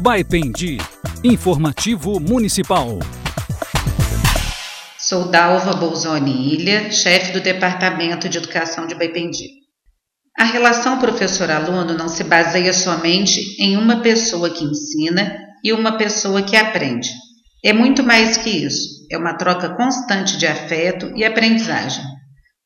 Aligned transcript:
Baipendi, 0.00 0.78
informativo 1.24 2.20
municipal. 2.20 3.00
Sou 4.96 5.28
Dalva 5.28 5.74
Bolzoni 5.74 6.54
Ilha, 6.54 6.92
chefe 6.92 7.32
do 7.32 7.40
Departamento 7.40 8.28
de 8.28 8.38
Educação 8.38 8.86
de 8.86 8.94
Baipendi. 8.94 9.48
A 10.38 10.44
relação 10.44 11.00
professor-aluno 11.00 11.94
não 11.94 12.08
se 12.08 12.22
baseia 12.22 12.72
somente 12.72 13.40
em 13.60 13.76
uma 13.76 14.00
pessoa 14.00 14.48
que 14.50 14.64
ensina 14.64 15.36
e 15.64 15.72
uma 15.72 15.98
pessoa 15.98 16.42
que 16.42 16.56
aprende. 16.56 17.10
É 17.64 17.72
muito 17.72 18.04
mais 18.04 18.36
que 18.36 18.50
isso, 18.50 19.04
é 19.10 19.18
uma 19.18 19.34
troca 19.34 19.70
constante 19.70 20.38
de 20.38 20.46
afeto 20.46 21.10
e 21.16 21.24
aprendizagem. 21.24 22.04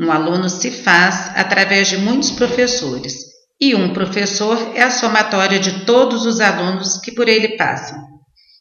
Um 0.00 0.10
aluno 0.10 0.48
se 0.48 0.70
faz 0.70 1.30
através 1.36 1.88
de 1.88 1.98
muitos 1.98 2.30
professores, 2.30 3.27
e 3.60 3.74
um 3.74 3.92
professor 3.92 4.72
é 4.74 4.82
a 4.82 4.90
somatória 4.90 5.58
de 5.58 5.84
todos 5.84 6.24
os 6.24 6.40
alunos 6.40 6.98
que 6.98 7.12
por 7.12 7.28
ele 7.28 7.56
passam. 7.56 7.98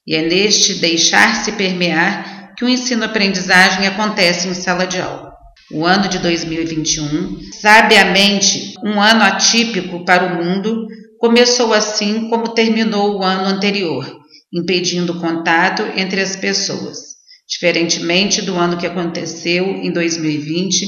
E 0.05 0.15
é 0.15 0.21
neste 0.21 0.75
deixar-se 0.75 1.51
permear 1.51 2.53
que 2.57 2.65
o 2.65 2.69
ensino-aprendizagem 2.69 3.85
acontece 3.85 4.47
em 4.47 4.53
sala 4.53 4.87
de 4.87 4.99
aula. 4.99 5.31
O 5.71 5.85
ano 5.85 6.07
de 6.07 6.17
2021, 6.19 7.37
sabiamente 7.61 8.73
um 8.83 8.99
ano 8.99 9.23
atípico 9.23 10.03
para 10.05 10.25
o 10.25 10.43
mundo, 10.43 10.87
começou 11.19 11.73
assim 11.73 12.29
como 12.29 12.53
terminou 12.53 13.19
o 13.19 13.23
ano 13.23 13.45
anterior, 13.45 14.09
impedindo 14.51 15.13
o 15.13 15.19
contato 15.19 15.83
entre 15.95 16.21
as 16.21 16.35
pessoas. 16.35 16.97
Diferentemente 17.47 18.41
do 18.41 18.55
ano 18.55 18.77
que 18.77 18.87
aconteceu 18.87 19.65
em 19.67 19.91
2020, 19.91 20.87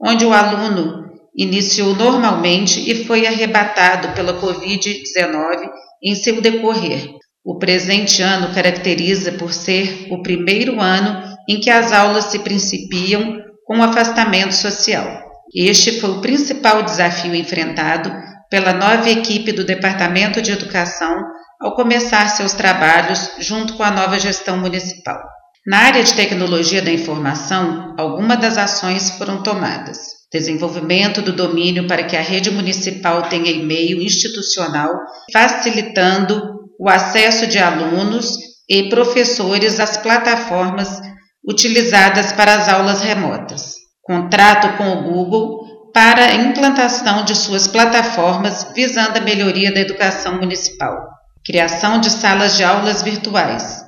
onde 0.00 0.24
o 0.24 0.32
aluno 0.32 1.05
iniciou 1.36 1.94
normalmente 1.94 2.90
e 2.90 3.04
foi 3.04 3.26
arrebatado 3.26 4.14
pela 4.14 4.40
Covid-19 4.40 5.68
em 6.02 6.14
seu 6.14 6.40
decorrer. 6.40 7.10
O 7.44 7.58
presente 7.58 8.22
ano 8.22 8.52
caracteriza 8.54 9.32
por 9.32 9.52
ser 9.52 10.08
o 10.10 10.22
primeiro 10.22 10.80
ano 10.80 11.22
em 11.48 11.60
que 11.60 11.70
as 11.70 11.92
aulas 11.92 12.24
se 12.24 12.40
principiam 12.40 13.40
com 13.64 13.82
afastamento 13.82 14.54
social. 14.54 15.22
Este 15.54 16.00
foi 16.00 16.10
o 16.10 16.20
principal 16.20 16.82
desafio 16.82 17.34
enfrentado 17.34 18.12
pela 18.50 18.72
nova 18.72 19.08
equipe 19.08 19.52
do 19.52 19.64
Departamento 19.64 20.42
de 20.42 20.52
Educação 20.52 21.16
ao 21.60 21.74
começar 21.74 22.28
seus 22.28 22.52
trabalhos 22.52 23.30
junto 23.38 23.74
com 23.74 23.82
a 23.82 23.90
nova 23.90 24.18
gestão 24.18 24.58
municipal. 24.58 25.18
Na 25.66 25.78
área 25.78 26.04
de 26.04 26.14
tecnologia 26.14 26.80
da 26.80 26.92
informação, 26.92 27.92
algumas 27.98 28.38
das 28.38 28.56
ações 28.56 29.10
foram 29.10 29.42
tomadas. 29.42 29.98
Desenvolvimento 30.32 31.20
do 31.20 31.32
domínio 31.32 31.88
para 31.88 32.04
que 32.04 32.16
a 32.16 32.20
rede 32.20 32.52
municipal 32.52 33.22
tenha 33.22 33.50
e-mail 33.50 34.00
institucional, 34.00 34.92
facilitando 35.32 36.40
o 36.78 36.88
acesso 36.88 37.48
de 37.48 37.58
alunos 37.58 38.38
e 38.68 38.88
professores 38.88 39.80
às 39.80 39.96
plataformas 39.96 41.00
utilizadas 41.44 42.30
para 42.30 42.54
as 42.54 42.68
aulas 42.68 43.00
remotas. 43.00 43.74
Contrato 44.02 44.76
com 44.76 44.88
o 44.88 45.02
Google 45.02 45.90
para 45.92 46.26
a 46.26 46.34
implantação 46.34 47.24
de 47.24 47.34
suas 47.34 47.66
plataformas 47.66 48.68
visando 48.72 49.18
a 49.18 49.22
melhoria 49.22 49.74
da 49.74 49.80
educação 49.80 50.36
municipal. 50.36 50.96
Criação 51.44 51.98
de 51.98 52.10
salas 52.10 52.56
de 52.56 52.62
aulas 52.62 53.02
virtuais 53.02 53.85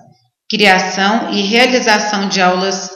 criação 0.50 1.30
e 1.32 1.42
realização 1.42 2.28
de 2.28 2.40
aulas, 2.40 2.90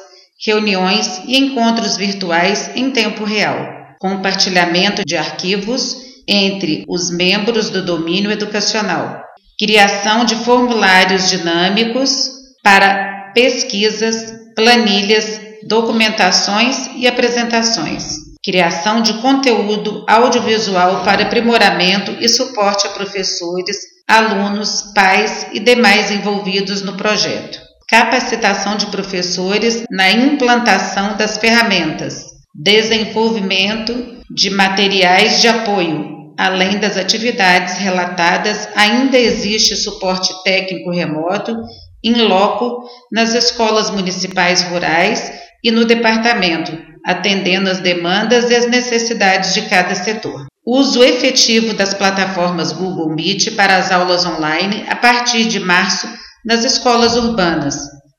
reuniões 0.44 1.20
e 1.26 1.36
encontros 1.36 1.96
virtuais 1.96 2.70
em 2.74 2.90
tempo 2.90 3.24
real, 3.24 3.56
compartilhamento 4.00 5.04
de 5.04 5.16
arquivos 5.16 5.96
entre 6.26 6.84
os 6.88 7.10
membros 7.10 7.68
do 7.68 7.84
domínio 7.84 8.30
educacional, 8.30 9.22
criação 9.58 10.24
de 10.24 10.34
formulários 10.36 11.28
dinâmicos 11.28 12.30
para 12.62 13.32
pesquisas, 13.34 14.32
planilhas, 14.54 15.40
documentações 15.64 16.90
e 16.96 17.06
apresentações, 17.06 18.16
criação 18.44 19.02
de 19.02 19.14
conteúdo 19.14 20.04
audiovisual 20.08 21.04
para 21.04 21.22
aprimoramento 21.22 22.12
e 22.20 22.28
suporte 22.28 22.86
a 22.86 22.90
professores 22.90 23.91
alunos, 24.08 24.92
pais 24.94 25.46
e 25.52 25.60
demais 25.60 26.10
envolvidos 26.10 26.82
no 26.82 26.96
projeto. 26.96 27.60
Capacitação 27.88 28.76
de 28.76 28.86
professores 28.86 29.84
na 29.90 30.10
implantação 30.10 31.16
das 31.16 31.36
ferramentas, 31.36 32.24
desenvolvimento 32.54 34.22
de 34.30 34.50
materiais 34.50 35.40
de 35.40 35.48
apoio. 35.48 36.12
Além 36.38 36.78
das 36.78 36.96
atividades 36.96 37.76
relatadas, 37.76 38.68
ainda 38.74 39.18
existe 39.18 39.76
suporte 39.76 40.32
técnico 40.42 40.90
remoto 40.90 41.54
em 42.02 42.14
loco 42.22 42.82
nas 43.12 43.34
escolas 43.34 43.90
municipais 43.90 44.62
rurais 44.62 45.32
e 45.62 45.70
no 45.70 45.84
departamento, 45.84 46.76
atendendo 47.06 47.70
às 47.70 47.78
demandas 47.78 48.50
e 48.50 48.56
às 48.56 48.66
necessidades 48.66 49.54
de 49.54 49.62
cada 49.68 49.94
setor. 49.94 50.46
Uso 50.64 51.02
efetivo 51.02 51.74
das 51.74 51.92
plataformas 51.92 52.72
Google 52.72 53.12
Meet 53.16 53.56
para 53.56 53.76
as 53.76 53.90
aulas 53.90 54.24
online 54.24 54.84
a 54.88 54.94
partir 54.94 55.48
de 55.48 55.58
março 55.58 56.06
nas 56.44 56.64
escolas 56.64 57.16
urbanas. 57.16 57.76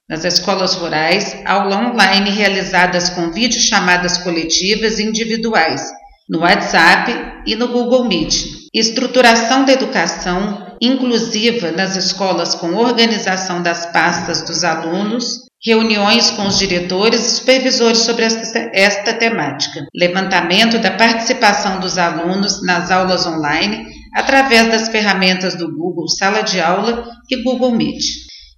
Nas 0.09 0.26
escolas 0.26 0.76
rurais, 0.76 1.38
aula 1.46 1.78
online 1.78 2.30
realizadas 2.30 3.09
com 3.09 3.32
videochamadas 3.32 4.18
coletivas 4.18 5.00
e 5.00 5.03
individuais, 5.03 5.82
no 6.30 6.40
WhatsApp 6.40 7.14
e 7.48 7.56
no 7.56 7.70
Google 7.70 8.09
Meet. 8.09 8.62
Estruturação 8.73 9.66
da 9.66 9.73
educação 9.73 10.75
inclusiva 10.81 11.72
nas 11.72 11.95
escolas 11.95 12.56
com 12.56 12.73
organização 12.73 13.61
das 13.61 13.85
pastas 13.91 14.41
dos 14.41 14.63
alunos 14.63 15.44
reuniões 15.66 16.31
com 16.31 16.45
os 16.45 16.57
diretores 16.57 17.22
e 17.22 17.35
supervisores 17.35 18.00
sobre 18.00 18.25
esta, 18.25 18.69
esta, 18.73 19.13
temática, 19.13 19.85
levantamento 19.95 20.78
da 20.79 20.91
participação 20.91 21.79
dos 21.79 21.97
alunos 21.97 22.61
nas 22.66 22.91
aulas 22.91 23.25
online 23.25 23.85
através 24.13 24.69
das 24.69 24.90
ferramentas 24.90 25.55
do 25.55 25.73
Google 25.73 26.07
Sala 26.09 26.41
de 26.41 26.59
Aula 26.59 27.07
e 27.29 27.41
Google 27.44 27.72
Meet, 27.72 28.03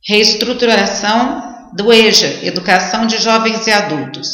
reestruturação 0.07 1.43
do 1.75 1.93
EJA, 1.93 2.39
Educação 2.43 3.05
de 3.05 3.17
Jovens 3.17 3.67
e 3.67 3.71
Adultos. 3.71 4.29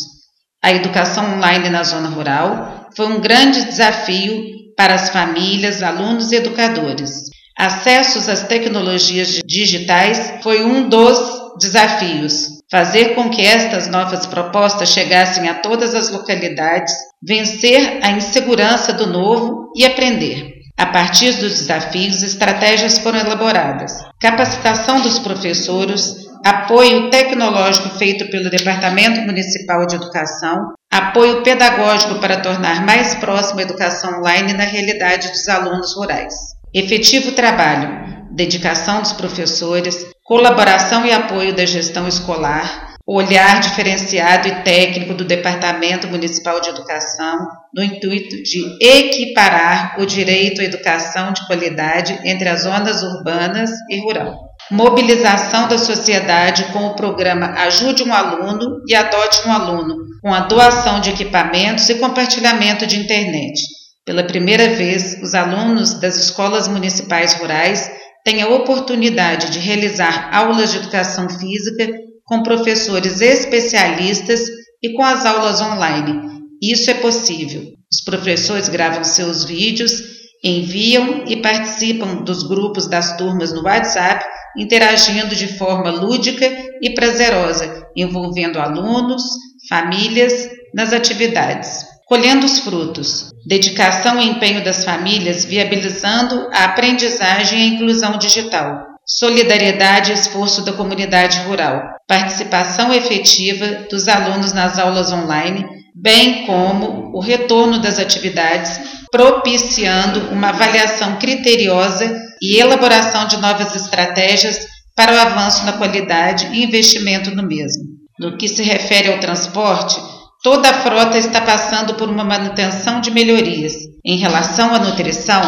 A 0.64 0.72
educação 0.72 1.36
online 1.36 1.70
na 1.70 1.84
zona 1.84 2.08
rural 2.08 2.90
foi 2.96 3.08
um 3.08 3.20
grande 3.20 3.66
desafio 3.66 4.61
para 4.76 4.96
as 4.96 5.10
famílias, 5.10 5.82
alunos 5.84 6.32
e 6.32 6.36
educadores. 6.36 7.30
Acessos 7.58 8.28
às 8.28 8.44
tecnologias 8.44 9.42
digitais 9.46 10.34
foi 10.42 10.64
um 10.64 10.90
dos 10.90 11.42
desafios, 11.60 12.48
fazer 12.72 13.14
com 13.14 13.30
que 13.30 13.42
estas 13.42 13.88
novas 13.88 14.26
propostas 14.26 14.90
chegassem 14.90 15.50
a 15.50 15.56
todas 15.56 15.94
as 15.94 16.10
localidades, 16.10 16.94
vencer 17.22 18.00
a 18.02 18.12
insegurança 18.12 18.94
do 18.94 19.08
novo 19.08 19.72
e 19.76 19.86
aprender. 19.86 20.62
A 20.78 20.88
partir 20.88 21.34
dos 21.34 21.60
desafios, 21.60 22.24
estratégias 22.24 22.98
foram 22.98 23.20
elaboradas. 23.20 23.92
Capacitação 24.20 25.02
dos 25.02 25.20
professores, 25.20 26.31
apoio 26.44 27.10
tecnológico 27.10 27.90
feito 27.98 28.30
pelo 28.30 28.50
Departamento 28.50 29.22
Municipal 29.22 29.86
de 29.86 29.96
Educação, 29.96 30.74
apoio 30.92 31.44
pedagógico 31.44 32.16
para 32.20 32.42
tornar 32.42 32.86
mais 32.86 33.16
próxima 33.16 33.62
a 33.62 33.64
educação 33.64 34.20
online 34.20 34.54
na 34.54 34.64
realidade 34.64 35.30
dos 35.30 35.48
alunos 35.48 35.96
rurais. 35.96 36.34
Efetivo 36.74 37.34
trabalho, 37.34 38.26
dedicação 38.32 39.02
dos 39.02 39.14
professores, 39.14 40.06
colaboração 40.24 41.06
e 41.06 41.12
apoio 41.12 41.54
da 41.54 41.66
gestão 41.66 42.08
escolar, 42.08 42.92
olhar 43.06 43.60
diferenciado 43.60 44.48
e 44.48 44.64
técnico 44.64 45.14
do 45.14 45.26
Departamento 45.26 46.08
Municipal 46.08 46.62
de 46.62 46.70
Educação, 46.70 47.48
no 47.76 47.84
intuito 47.84 48.42
de 48.42 48.78
equiparar 48.82 49.96
o 50.00 50.06
direito 50.06 50.62
à 50.62 50.64
educação 50.64 51.34
de 51.34 51.46
qualidade 51.46 52.18
entre 52.24 52.48
as 52.48 52.62
zonas 52.62 53.04
urbanas 53.04 53.70
e 53.90 54.00
rural. 54.00 54.51
Mobilização 54.72 55.68
da 55.68 55.78
sociedade 55.78 56.64
com 56.72 56.86
o 56.86 56.96
programa 56.96 57.48
Ajude 57.58 58.04
um 58.04 58.14
Aluno 58.14 58.78
e 58.88 58.96
Adote 58.96 59.46
um 59.46 59.52
Aluno, 59.52 59.98
com 60.22 60.34
a 60.34 60.40
doação 60.40 61.02
de 61.02 61.10
equipamentos 61.10 61.90
e 61.90 61.96
compartilhamento 61.96 62.88
de 62.88 62.98
internet. 62.98 63.60
Pela 64.06 64.24
primeira 64.24 64.70
vez, 64.70 65.20
os 65.22 65.36
alunos 65.36 66.00
das 66.00 66.16
escolas 66.16 66.70
municipais 66.70 67.34
rurais 67.34 67.92
tem 68.24 68.42
a 68.42 68.48
oportunidade 68.48 69.50
de 69.50 69.60
realizar 69.60 70.34
aulas 70.34 70.72
de 70.72 70.78
educação 70.78 71.30
física 71.30 71.92
com 72.24 72.42
professores 72.42 73.20
especialistas 73.20 74.40
e 74.82 74.94
com 74.94 75.04
as 75.04 75.26
aulas 75.26 75.60
online. 75.62 76.18
Isso 76.62 76.90
é 76.90 76.94
possível. 76.94 77.62
Os 77.92 78.02
professores 78.06 78.70
gravam 78.70 79.04
seus 79.04 79.44
vídeos, 79.44 80.02
enviam 80.42 81.26
e 81.28 81.42
participam 81.42 82.24
dos 82.24 82.44
grupos 82.44 82.88
das 82.88 83.18
turmas 83.18 83.52
no 83.52 83.64
WhatsApp, 83.64 84.24
interagindo 84.58 85.36
de 85.36 85.48
forma 85.58 85.90
lúdica 85.90 86.46
e 86.82 86.90
prazerosa, 86.92 87.88
envolvendo 87.96 88.60
alunos, 88.60 89.24
famílias 89.70 90.50
nas 90.74 90.94
atividades 90.94 91.92
colhendo 92.12 92.46
os 92.46 92.60
frutos, 92.60 93.32
dedicação 93.48 94.20
e 94.20 94.28
empenho 94.28 94.62
das 94.66 94.84
famílias 94.84 95.46
viabilizando 95.46 96.50
a 96.52 96.66
aprendizagem 96.66 97.58
e 97.58 97.62
a 97.62 97.74
inclusão 97.74 98.18
digital, 98.18 98.86
solidariedade 99.08 100.12
e 100.12 100.14
esforço 100.14 100.66
da 100.66 100.74
comunidade 100.74 101.40
rural, 101.48 101.82
participação 102.06 102.94
efetiva 102.94 103.88
dos 103.90 104.10
alunos 104.10 104.52
nas 104.52 104.78
aulas 104.78 105.14
online, 105.14 105.66
bem 105.96 106.46
como 106.46 107.12
o 107.14 107.20
retorno 107.20 107.80
das 107.80 108.00
atividades, 108.00 108.80
propiciando 109.12 110.30
uma 110.30 110.50
avaliação 110.50 111.18
criteriosa 111.18 112.20
e 112.42 112.60
elaboração 112.60 113.28
de 113.28 113.38
novas 113.38 113.76
estratégias 113.76 114.68
para 114.96 115.14
o 115.14 115.20
avanço 115.20 115.66
na 115.66 115.74
qualidade 115.74 116.48
e 116.54 116.64
investimento 116.64 117.34
no 117.36 117.44
mesmo. 117.44 117.84
No 118.20 118.38
que 118.38 118.48
se 118.48 118.64
refere 118.64 119.12
ao 119.12 119.20
transporte, 119.20 120.00
toda 120.44 120.70
a 120.70 120.82
frota 120.82 121.18
está 121.18 121.42
passando 121.42 121.96
por 121.96 122.10
uma 122.10 122.24
manutenção 122.24 123.02
de 123.02 123.12
melhorias. 123.12 123.74
Em 124.06 124.18
relação 124.18 124.74
à 124.74 124.80
nutrição, 124.80 125.42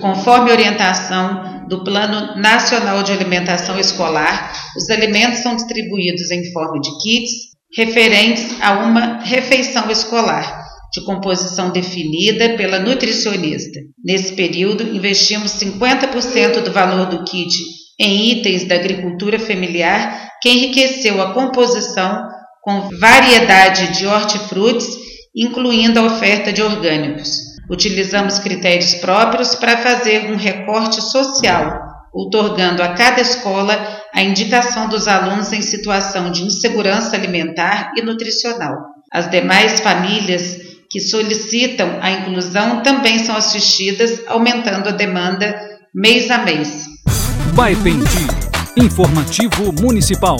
conforme 0.00 0.50
orientação 0.50 1.66
do 1.68 1.84
Plano 1.84 2.36
Nacional 2.36 3.02
de 3.02 3.12
Alimentação 3.12 3.78
Escolar, 3.78 4.52
os 4.76 4.88
alimentos 4.90 5.40
são 5.40 5.56
distribuídos 5.56 6.30
em 6.30 6.52
forma 6.52 6.80
de 6.80 6.90
kits 6.98 7.51
referentes 7.74 8.60
a 8.60 8.84
uma 8.84 9.20
refeição 9.20 9.90
escolar, 9.90 10.62
de 10.92 11.04
composição 11.04 11.70
definida 11.70 12.50
pela 12.50 12.78
nutricionista. 12.78 13.80
Nesse 14.04 14.34
período, 14.34 14.94
investimos 14.94 15.52
50% 15.52 16.60
do 16.60 16.70
valor 16.70 17.06
do 17.06 17.24
kit 17.24 17.56
em 17.98 18.30
itens 18.30 18.64
da 18.64 18.74
agricultura 18.74 19.38
familiar 19.38 20.28
que 20.42 20.50
enriqueceu 20.50 21.22
a 21.22 21.32
composição 21.32 22.28
com 22.62 22.90
variedade 23.00 23.98
de 23.98 24.06
hortifrutis, 24.06 24.86
incluindo 25.34 25.98
a 25.98 26.04
oferta 26.04 26.52
de 26.52 26.62
orgânicos. 26.62 27.38
Utilizamos 27.70 28.38
critérios 28.38 28.94
próprios 28.94 29.54
para 29.54 29.78
fazer 29.78 30.30
um 30.30 30.36
recorte 30.36 31.00
social, 31.00 31.80
outorgando 32.12 32.82
a 32.82 32.88
cada 32.88 33.20
escola 33.20 34.01
a 34.14 34.22
indicação 34.22 34.88
dos 34.88 35.08
alunos 35.08 35.52
em 35.52 35.62
situação 35.62 36.30
de 36.30 36.42
insegurança 36.42 37.16
alimentar 37.16 37.92
e 37.96 38.02
nutricional. 38.02 38.76
As 39.12 39.30
demais 39.30 39.80
famílias 39.80 40.58
que 40.90 41.00
solicitam 41.00 41.98
a 42.02 42.10
inclusão 42.10 42.82
também 42.82 43.18
são 43.18 43.34
assistidas, 43.34 44.20
aumentando 44.26 44.90
a 44.90 44.92
demanda 44.92 45.58
mês 45.94 46.30
a 46.30 46.38
mês. 46.38 46.86
Baipendi, 47.54 48.26
informativo 48.76 49.72
municipal. 49.80 50.36